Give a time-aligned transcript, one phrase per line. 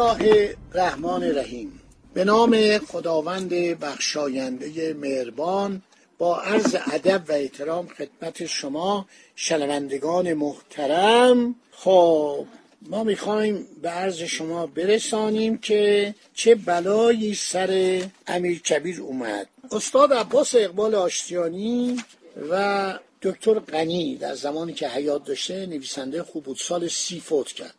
[0.00, 1.80] الله الرحمن الرحیم.
[2.14, 3.48] به نام خداوند
[3.80, 5.82] بخشاینده مهربان
[6.18, 11.54] با عرض ادب و احترام خدمت شما شنوندگان محترم.
[11.72, 12.46] خب
[12.82, 19.46] ما می‌خوایم به عرض شما برسانیم که چه بلایی سر امیر کبیر اومد.
[19.72, 22.04] استاد عباس اقبال آشتیانی
[22.50, 27.74] و دکتر غنی در زمانی که حیات داشته نویسنده خوب بود سال سی فوت کرد.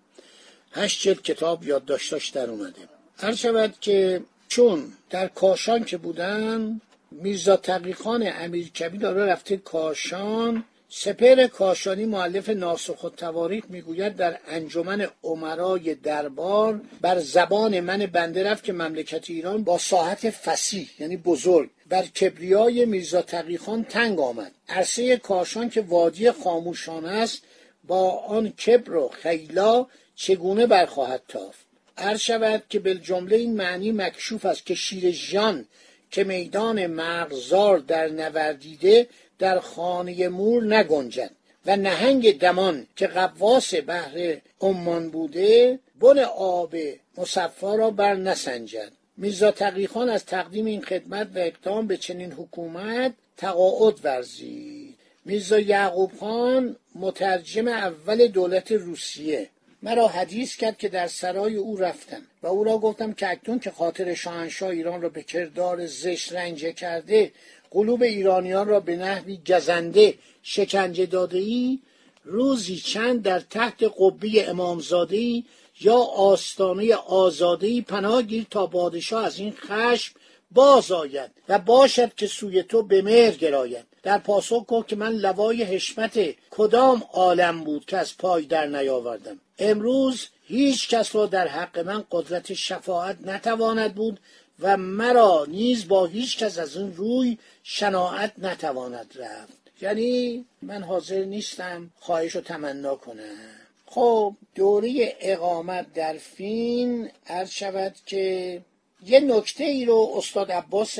[0.73, 2.81] هشت جلد کتاب یادداشتاش در اومده.
[3.17, 10.63] هر شود که چون در کاشان که بودن میرزا تقیخان امیر کبیر داره رفته کاشان
[10.89, 18.44] سپر کاشانی معلف ناسخ و تواریخ می‌گوید در انجمن عمرای دربار بر زبان من بنده
[18.44, 24.52] رفت که مملکت ایران با ساحت فسیح یعنی بزرگ بر کبریای میرزا تقیخان تنگ آمد.
[24.69, 27.44] عرصه کاشان که وادی خاموشان است
[27.88, 31.65] با آن کبر و خیلا چگونه برخواهد تافت؟
[31.97, 35.65] هر شود که به جمله این معنی مکشوف است که شیر ژان
[36.11, 39.07] که میدان مغزار در نوردیده
[39.39, 41.31] در خانه مور نگنجد
[41.65, 46.75] و نهنگ دمان که قواس بحر عمان بوده بن آب
[47.17, 48.91] مصفا را بر نسنجد.
[49.17, 54.97] میرزا تقیخان از تقدیم این خدمت و اقدام به چنین حکومت تقاعد ورزید.
[55.25, 59.50] میرزا یعقوب خان مترجم اول دولت روسیه.
[59.84, 63.72] مرا حدیث کرد که در سرای او رفتم و او را گفتم که اکنون که
[63.72, 67.31] خاطر شاهنشاه ایران را به کردار زشت رنجه کرده
[67.72, 71.80] قلوب ایرانیان را به نحوی گزنده شکنجه داده ای
[72.24, 75.44] روزی چند در تحت قبه امامزاده ای
[75.81, 80.13] یا آستانه آزاده ای پناه گیر تا پادشاه از این خشم
[80.52, 83.86] باز آید و باشد که سوی تو به مهر گراید.
[84.03, 86.19] در پاسخ گفت که من لوای حشمت
[86.50, 89.40] کدام عالم بود که از پای در نیاوردم.
[89.61, 94.19] امروز هیچ کس را در حق من قدرت شفاعت نتواند بود
[94.59, 99.57] و مرا نیز با هیچ کس از این روی شناعت نتواند رفت.
[99.81, 103.50] یعنی من حاضر نیستم خواهش و تمنا کنم.
[103.85, 108.61] خب دوره اقامت در فین عرض شود که
[109.05, 111.00] یه نکته ای رو استاد عباس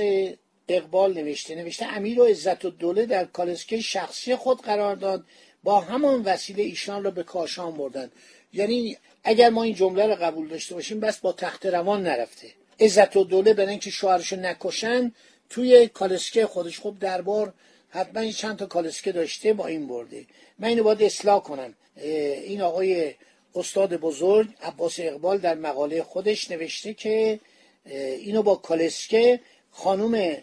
[0.68, 1.56] اقبال نوشته.
[1.56, 5.26] نوشته امیر و عزت الدوله در کالسکه شخصی خود قرار داد.
[5.64, 8.12] با همان وسیله ایشان را به کاشان بردن
[8.54, 12.48] یعنی اگر ما این جمله رو قبول داشته باشیم بس با تخت روان نرفته.
[12.80, 15.12] عزت الدوله برای اینکه شوهرشو نکشن
[15.50, 16.80] توی کالسکه خودش.
[16.80, 17.54] خب دربار
[17.90, 20.26] حتما چند تا کالسکه داشته با این برده.
[20.60, 21.74] من اینو باید اصلاح کنم.
[21.96, 23.16] این آقای
[23.56, 27.40] استاد بزرگ عباس اقبال در مقاله خودش نوشته که
[27.86, 29.40] اینو با کالسکه
[29.72, 30.38] خانم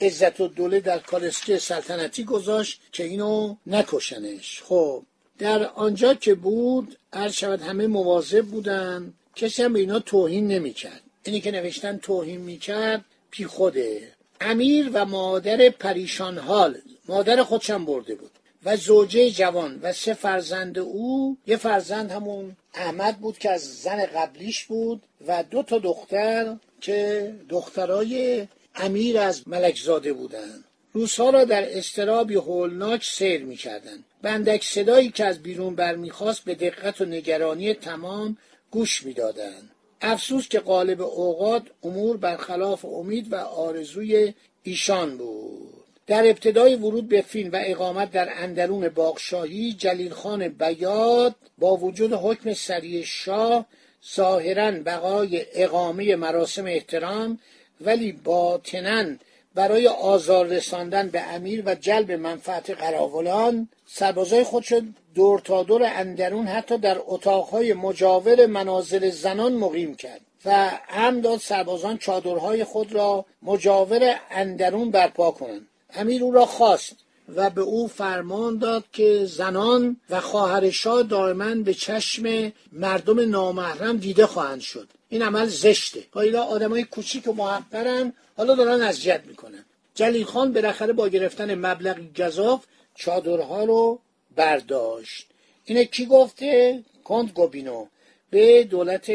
[0.00, 4.62] عزت الدوله در کالسکه سلطنتی گذاشت که اینو نکشنش.
[4.62, 5.02] خب
[5.38, 11.00] در آنجا که بود هر شود همه مواظب بودن کسی هم به اینا توهین نمی‌کرد.
[11.24, 16.76] اینی که نوشتن توهین می‌کرد پی خوده امیر و مادر پریشان حال
[17.08, 18.30] مادر خودشم برده بود
[18.64, 24.06] و زوجه جوان و سه فرزند او یه فرزند همون احمد بود که از زن
[24.06, 30.64] قبلیش بود و دو تا دختر که دخترای امیر از ملکزاده بودند
[30.96, 34.04] روزها را در استرابی هولناک سیر می‌کردند.
[34.22, 38.36] بندک صدایی که از بیرون برمیخواست به دقت و نگرانی تمام
[38.70, 39.70] گوش می‌دادند.
[40.00, 45.84] افسوس که قالب اوقات امور برخلاف امید و آرزوی ایشان بود.
[46.06, 52.12] در ابتدای ورود به فیلم و اقامت در اندرون باغشاهی جلیل خان بیاد با وجود
[52.12, 53.66] حکم سری شاه
[54.14, 57.38] ظاهرا بقای اقامه مراسم احترام
[57.80, 59.04] ولی باطنا
[59.54, 64.74] برای آزار رساندن به امیر و جلب منفعت قراولان سربازای خودش
[65.14, 71.38] دور تا دور اندرون حتی در اتاقهای مجاور منازل زنان مقیم کرد و هم داد
[71.38, 75.66] سربازان چادرهای خود را مجاور اندرون برپا کنند.
[75.94, 76.96] امیر او را خواست
[77.36, 83.96] و به او فرمان داد که زنان و خواهر شاه دائما به چشم مردم نامحرم
[83.96, 84.88] دیده خواهند شد.
[85.08, 86.04] این عمل زشته.
[86.10, 89.64] حالا آدمای کوچیک و محقرن حالا دارن اذیت می‌کنن.
[89.94, 94.00] جلیل خان بالاخره با گرفتن مبلغی گذاف چادرها رو
[94.36, 95.26] برداشت.
[95.64, 97.86] اینه کی گفته؟ کند گوبینو.
[98.30, 99.12] به دولت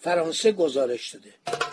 [0.00, 1.67] فرانسه گزارش داده.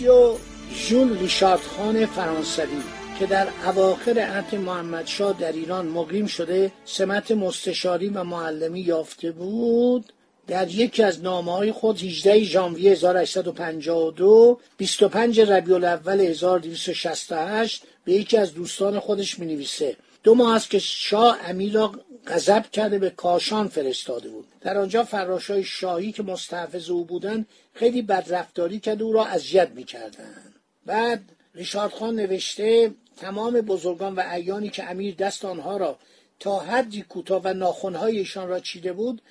[0.00, 0.36] موسیو
[0.74, 2.82] ژول ریشارد خان فرانسوی
[3.18, 10.12] که در اواخر عهد محمدشاه در ایران مقیم شده سمت مستشاری و معلمی یافته بود.
[10.46, 18.36] در یکی از نامه های خود 18 ژانویه 1852 25 ربیع الاول 1268 به یکی
[18.36, 21.92] از دوستان خودش می نویسه دو ماه است که شاه امیر را
[22.26, 24.46] غضب کرده به کاشان فرستاده بود.
[24.60, 30.54] در آنجا فراشای شاهی که مستحفظ او بودند خیلی بدرفتاری کرده او را اذیت می‌کردند.
[30.86, 31.22] بعد
[31.54, 35.98] ریشارد خان نوشته تمام بزرگان و ایانی که امیر دست آنها را
[36.40, 39.22] تا حدی کوتاه و ناخونهای ایشان را چیده بود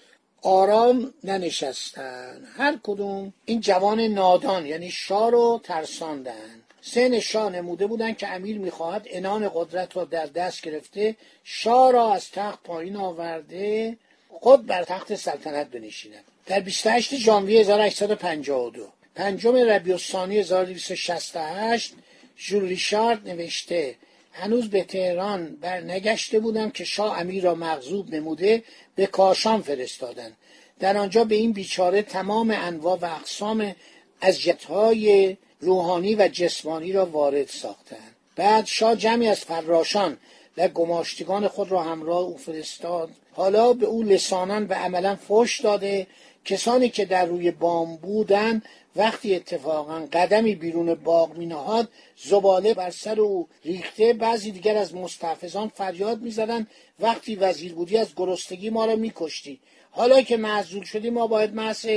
[0.42, 2.48] آرام ننشستند.
[2.58, 6.64] هر کدوم این جوان نادان یعنی شاه رو ترساندند.
[6.82, 12.14] سه شاه نموده بودند که امیر می‌خواهد انان قدرت را در دست گرفته شاه را
[12.14, 13.98] از تخت پایین آورده
[14.30, 16.24] خود بر تخت سلطنت بنشیند.
[16.46, 21.94] در 28 ژانویه 1852 پنجم ربیع الثانی 1268
[22.38, 23.96] ژول ریشارد نوشته
[24.32, 28.64] هنوز به تهران بر نگشته بودم که شاه امیر را مغضوب نموده
[28.96, 30.38] به کاشان فرستادند
[30.80, 33.76] در آنجا به این بیچاره تمام انواع و اقسام
[34.22, 40.18] اذیت‌های روحانی و جسمانی را وارد ساختند بعد شاه جمعی از فراشان
[40.58, 43.10] و گماشتگان خود را همراه او فرستاد.
[43.32, 46.08] حالا به او لسانان و عملا فش داده.
[46.46, 48.66] کسانی که در روی بام بودند
[48.96, 51.90] وقتی اتفاقا قدمی بیرون باغ می نهاد
[52.24, 54.14] زباله بر سر او ریخته.
[54.14, 56.68] بعضی دیگر از مستحفظان فریاد می‌زدند.
[57.00, 59.60] وقتی وزیر بودی از گرستگی ما را میکشتی.
[59.92, 61.90] حالا که معزول شدی ما باید محض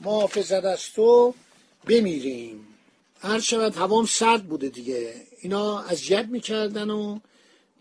[0.00, 1.34] محافظت از تو
[1.86, 2.67] بمیریم.
[3.20, 5.14] هر شود هوام سرد بوده دیگه.
[5.40, 7.18] اینا اذیت می‌کردن و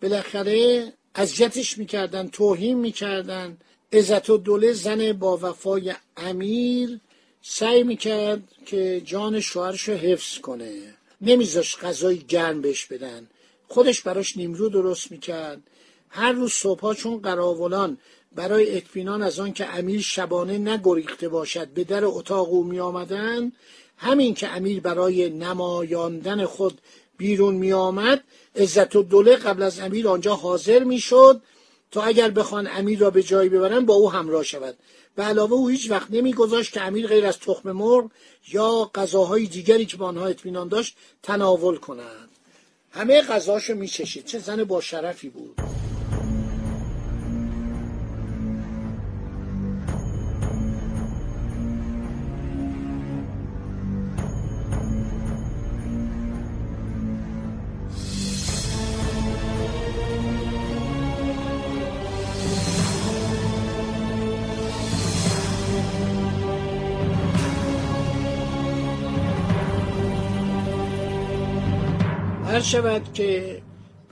[0.01, 3.57] بالاخره اذیتش می‌کردن توهین می‌کردن.
[3.93, 6.99] عزت و دوله زن با وفای امیر
[7.41, 10.93] سعی می‌کرد که جان شوهرش رو حفظ کنه.
[11.21, 13.27] نمیذاش غذای گرم بهش بدن.
[13.67, 15.61] خودش براش نیمرو درست می‌کرد.
[16.09, 17.97] هر روز صبحها چون قراولان
[18.35, 22.79] برای اطمینان از آن که امیر شبانه نگریخته باشد به در اتاق او می
[23.97, 26.81] همین که امیر برای نمایاندن خود
[27.17, 28.23] بیرون می آمد
[28.55, 31.41] عزت و دوله قبل از امیر آنجا حاضر می شد
[31.91, 34.77] تا اگر بخوان امیر را به جایی ببرن با او همراه شود.
[35.15, 38.11] به علاوه او هیچ وقت نمیگذاشت که امیر غیر از تخم مرغ
[38.53, 42.29] یا غذاهای دیگری که با آنها اطمینان داشت تناول کنند
[42.91, 44.25] همه غذاشو میچشید.
[44.25, 45.55] چه زن با شرفی بود.
[72.57, 73.61] هر شود که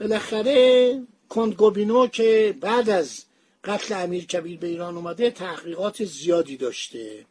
[0.00, 3.24] بالاخره کندگوبینو که بعد از
[3.64, 7.24] قتل امیر کبیر به ایران اومده تحقیقات زیادی داشته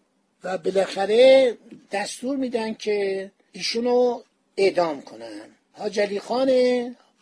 [0.43, 1.57] و بالاخره
[1.91, 4.21] دستور میدن که ایشونو
[4.57, 5.49] اعدام کنن.
[5.71, 6.51] حاج علی خان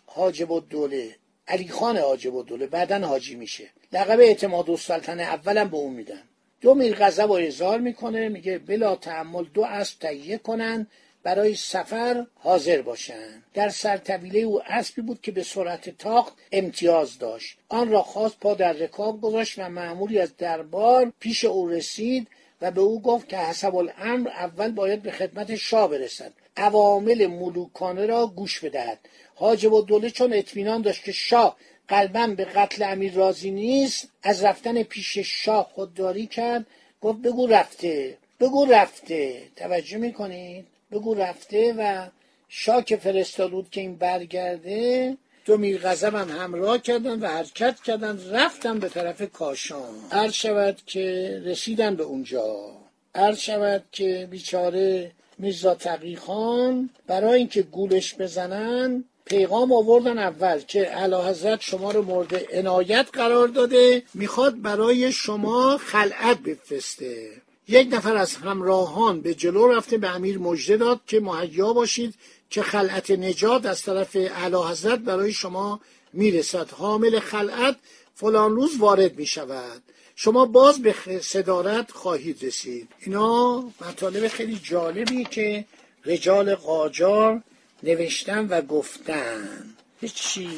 [0.05, 1.15] حاجب الدوله
[1.47, 3.69] علی خان حاجب الدوله بعدا حاجی میشه.
[3.91, 6.23] لقب اعتماد السلطنه اولم به اون میدن.
[6.61, 10.87] دو میر غضب و اظهار می‌کنه میگه بلا تحمل دو اسب تهیه کنن.
[11.23, 13.43] برای سفر حاضر باشند.
[13.53, 17.57] در سرطویله او اسبی بود که به سرعت تاخت امتیاز داشت.
[17.69, 22.27] آن را خواست پا در رکاب گذاشت و معمولی از دربار پیش او رسید
[22.61, 26.33] و به او گفت که حسب الامر اول باید به خدمت شاه برسد.
[26.57, 28.99] عوامل ملوکانه را گوش بدهد.
[29.35, 34.83] حاجب الدوله چون اطمینان داشت که شاه قلبا به قتل امیر راضی نیست از رفتن
[34.83, 36.65] پیش شاه خودداری کرد
[37.01, 39.41] گفت بگو رفته بگو رفته.
[39.55, 42.07] توجه می‌کنید؟ بگو رفته و
[42.49, 45.17] شاک فرستاد که این برگرده.
[45.45, 49.93] دو میر غضب هم همراه کردن و حرکت کردن رفتن به طرف کاشان.
[50.11, 52.71] عرض شود که رسیدن به اونجا.
[53.15, 60.97] عرض شود که بیچاره میرزا تقی خان برای اینکه گولش بزنن پیغام آوردن اول که
[60.97, 67.42] اعلی حضرت شما رو مورد عنایت قرار داده می‌خواد برای شما خلعت بفرسته.
[67.67, 72.13] یک نفر از همراهان به جلو رفته به امیر مژده داد که مهیا باشید
[72.49, 75.79] که خلعت نجات از طرف اعلی حضرت برای شما
[76.13, 76.69] می‌رسد.
[76.71, 77.75] حامل خلعت
[78.15, 79.81] فلان روز وارد می شود
[80.15, 82.87] شما باز به صدارت خواهید رسید.
[82.99, 85.65] اینا مطالب خیلی جالبی که
[86.05, 87.41] رجال قاجار
[87.83, 89.75] نوشتن و گفتن.
[90.01, 90.49] هیچی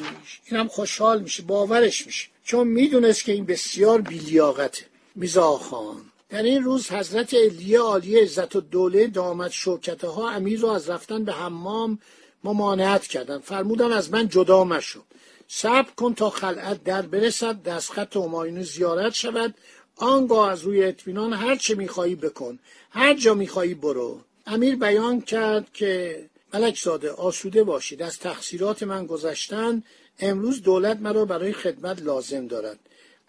[0.45, 2.27] این هم خوشحال میشه باورش میشه.
[2.43, 4.85] چون می‌دونست که این بسیار بیلیاقته.
[5.15, 6.01] میزا خان.
[6.29, 10.89] در این روز حضرت علیه عالی عزت و دوله دامت شوکته ها امیر را از
[10.89, 12.00] رفتن به حمام
[12.44, 13.41] ممانعت کردند.
[13.41, 15.01] فرمودن از من جدا مشو.
[15.48, 19.55] صبر کن تا خلعت در برسد دستخط همایون زیارت شود.
[19.96, 22.60] آنگاه از روی اطمینان هر چه می‌خواهی بکن.
[22.89, 24.20] هر جا می‌خواهی برو.
[24.46, 28.01] امیر بیان کرد که ملک زاده آسوده باشید.
[28.01, 29.84] از تقصیرات من گذشتن
[30.20, 32.79] امروز دولت مرا برای خدمت لازم دارد.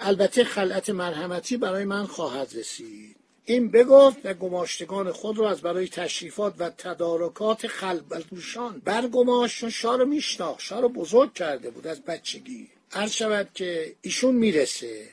[0.00, 3.16] البته خلعت مرحمتی برای من خواهد رسید.
[3.44, 9.60] این بگفت و گماشتگان خود را از برای تشریفات و تدارکات خلبلوشان برگماشت.
[9.60, 10.60] چون شاه رو میشناخت.
[10.60, 12.68] شاه رو بزرگ کرده بود از بچگی.
[12.92, 15.08] عرض شود که ایشون می‌رسه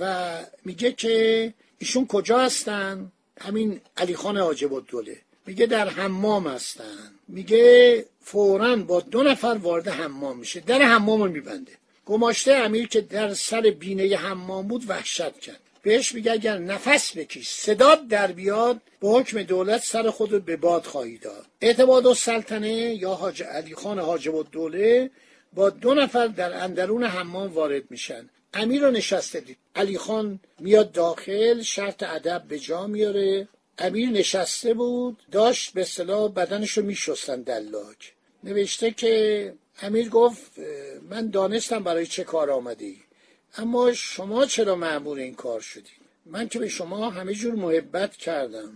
[0.00, 5.16] و میگه که ایشون کجا هستن؟ همین علی خان حاجب الدوله.
[5.46, 7.10] میگه در حمام هستن.
[7.28, 10.60] میگه فورا با دو نفر وارد حمام میشه.
[10.60, 11.72] در حمام رو میبنده.
[12.10, 15.60] گماشته امیر که در سر بینه حمام بود وحشت کرد.
[15.82, 20.84] بهش میگه اگر نفس بکش صداد در بیاد به حکم دولت سر خود به باد
[20.84, 21.46] خواهی داد.
[21.60, 25.10] اعتماد و سلطنه یا حاج علی خان حاجب الدوله
[25.52, 28.28] با دو نفر در اندرون حمام وارد میشن.
[28.54, 29.56] امیر رو نشسته دید.
[29.74, 33.48] علی خان میاد داخل شرط ادب به جا میاره.
[33.78, 38.12] امیر نشسته بود داشت به صلاح بدنش رو میشستن دلاک.
[38.44, 40.52] نوشته که امیر گفت
[41.10, 42.96] من دانستم برای چه کار آمدی
[43.56, 45.90] اما شما چرا معمول این کار شدی؟
[46.26, 48.72] من که به شما همه جور محبت کردم.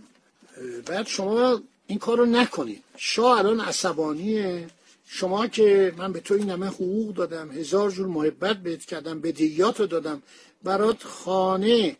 [0.85, 2.83] بعد شما این کار رو نکنید.
[2.97, 4.67] شاه الان عصبانیه.
[5.07, 9.79] شما که من به تو این همه حقوق دادم هزار جور محبت بهت کردم بدهیات
[9.79, 10.23] رو دادم
[10.63, 11.95] برات خانه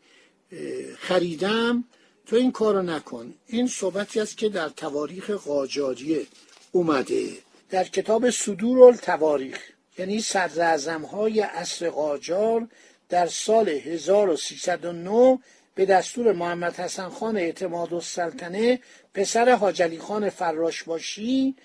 [0.97, 1.83] خریدم
[2.25, 3.33] تو این کارو نکن.
[3.47, 6.27] این صحبتی است که در تواریخ قاجاریه
[6.71, 7.29] اومده.
[7.69, 9.59] در کتاب صدور التواریخ
[9.97, 10.77] یعنی صدر
[11.11, 12.67] های عصر قاجار
[13.09, 15.39] در سال 1309
[15.75, 18.79] به دستور محمد حسن خان اعتماد السلطنه
[19.13, 21.55] پسر حاجلی خان فراش باشی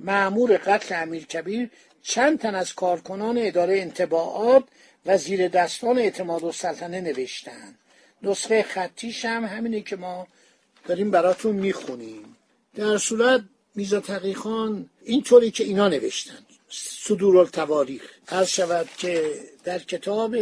[0.00, 1.70] معمور قتل امیر کبیر
[2.02, 4.64] چند تن از کارکنان اداره انتباعات
[5.06, 7.78] و زیر دستان اعتماد السلطنه نوشتند.
[8.22, 10.26] نسخه خطیش هم همینه که ما
[10.84, 12.36] داریم براتون می‌خونیم.
[12.74, 13.40] در صورت
[13.74, 16.38] میزا تقیخان اینطوری که اینا نوشتن.
[16.68, 18.02] صدور التواریخ.
[18.26, 20.36] هر شود که در کتاب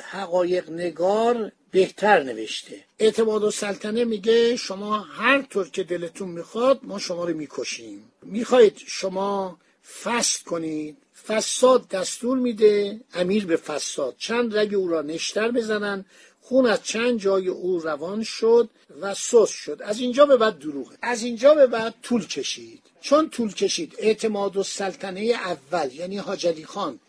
[0.00, 2.84] حقایق نگار بهتر نوشته.
[2.98, 8.12] اعتماد و سلطنه میگه شما هر طور که دلتون می‌خواد ما شما رو می‌کشیم.
[8.22, 9.58] می‌خواید شما
[10.02, 10.96] فست کنید.
[11.28, 13.00] فساد دستور میده.
[13.14, 14.14] امیر به فساد.
[14.18, 16.04] چند رگ او را نشتر بزنن.
[16.48, 18.68] خون از چند جای او روان شد
[19.00, 19.80] و سس شد.
[19.84, 20.96] از اینجا به بعد دروغه.
[21.02, 22.82] از اینجا به بعد طول کشید.
[23.00, 27.00] چون طول کشید اعتماد و سلطنه اول یعنی حاجلی خان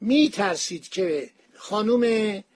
[0.00, 2.04] می ترسید که خانوم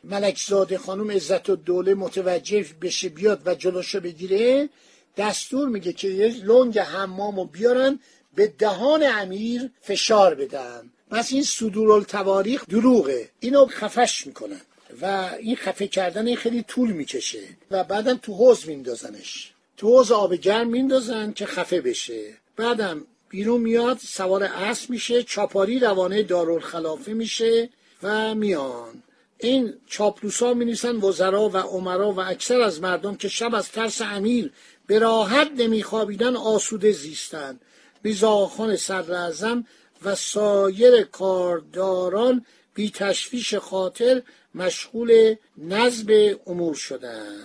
[0.05, 4.69] ملکزاده خانوم عزت و دوله متوجه بشه بیاد و جلوشو بگیره
[5.17, 7.99] دستور میگه که یه لنگ حمامو بیارن
[8.35, 10.91] به دهان امیر فشار بدن.
[11.11, 13.31] پس این صدور التواریخ دروغه.
[13.41, 14.61] اینو خفش می‌کنن.
[15.03, 19.53] و این خفه کردن خیلی طول می‌کشه و بعدم تو حوز میندازنش.
[19.77, 22.37] تو حوز آب گرم میندازن که خفه بشه.
[22.57, 27.69] بعدم بیرون میاد سوار اسب میشه چاپاری روانه دارالخلافه میشه
[28.03, 29.03] و میان.
[29.39, 34.03] این چاپلوسا می نیسن وزرا و عمرا و اکثر از مردم که شب از ترس
[34.03, 34.53] امیر
[34.87, 37.61] به راحت نمیخوابیدن آسوده زیستند
[38.03, 39.63] بیزاخان صدر
[40.05, 44.23] و سایر کارداران بی تشویش خاطر
[44.55, 47.37] مشغول نزب امور شدن.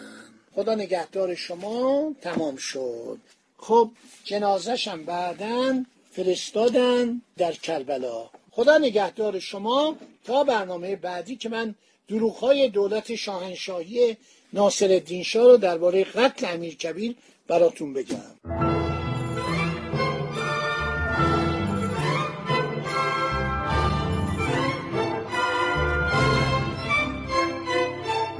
[0.55, 3.17] خدا نگهدار شما تمام شد.
[3.57, 3.91] خب
[4.23, 8.29] جنازشم بعدا فرستادن در کربلا.
[8.51, 11.75] خدا نگهدار شما تا برنامه بعدی که من
[12.07, 14.17] دروغهای دولت شاهنشاهی
[14.53, 17.15] ناصر الدین شاه رو درباره قتل امیر کبیر
[17.47, 18.84] براتون بگم.